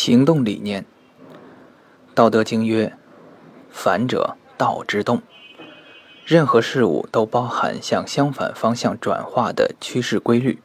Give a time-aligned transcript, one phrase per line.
[0.00, 0.82] 行动理念，
[2.14, 2.96] 《道德经》曰
[3.68, 5.22] ：“反者，道之动。”
[6.24, 10.62] 任何事物都包含向相反方向转化的趋势规律。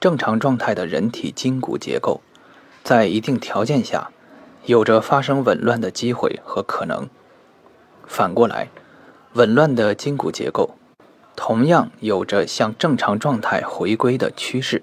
[0.00, 2.20] 正常状态的人体筋骨结构，
[2.82, 4.10] 在一定条件下，
[4.64, 7.08] 有着发生紊乱的机会和可能。
[8.08, 8.70] 反过来，
[9.34, 10.74] 紊乱的筋骨结构，
[11.36, 14.82] 同样有着向正常状态回归的趋势。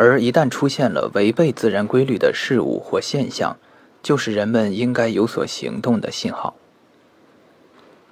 [0.00, 3.56] 而一旦出现了违背自然规律的事物或现象，
[4.00, 6.54] 就是人们应该有所行动的信号。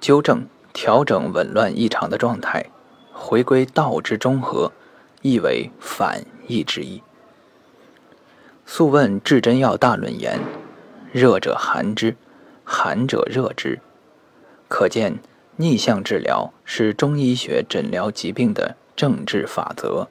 [0.01, 2.65] 纠正、调整紊乱异常的状态，
[3.13, 4.73] 回归道之中和，
[5.21, 6.97] 意为反义之意。
[8.65, 10.41] 《素问·至真要大论》言
[11.13, 12.17] ：“热者寒之，
[12.65, 13.79] 寒者热之。”
[14.67, 15.19] 可见
[15.55, 20.09] 逆向治疗是中医学诊疗疾病的政治法则。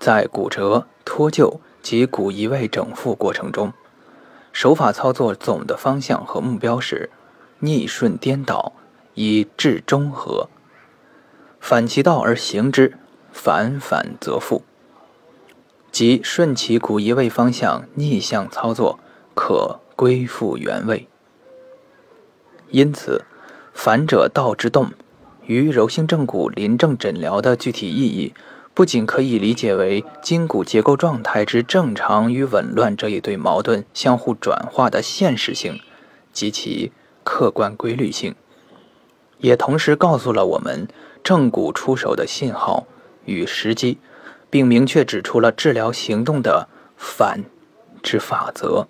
[0.00, 3.74] 在骨折、脱臼及骨移位整复过程中，
[4.50, 7.10] 手法操作总的方向和目标是
[7.58, 8.72] 逆顺颠倒，
[9.12, 10.48] 以治中和。
[11.60, 12.96] 反其道而行之，
[13.30, 14.62] 反反则复。
[15.92, 18.98] 即顺其骨移位方向逆向操作，
[19.34, 21.08] 可归复原位。
[22.70, 23.26] 因此，
[23.74, 24.92] 反者道之动，
[25.44, 28.32] 于柔性正骨临证诊疗的具体意义。
[28.72, 35.80] 不仅可以理解为筋骨结构状态之正常与紊乱这一对矛盾相互转化的现实性
[36.32, 36.92] 及其
[37.24, 38.34] 客观规律性，
[39.38, 40.88] 也同时告诉了我们
[41.22, 42.86] 正骨出手的信号
[43.26, 43.98] 与时机，
[44.48, 47.44] 并明确指出了治疗行动的反
[48.02, 48.88] 之法则。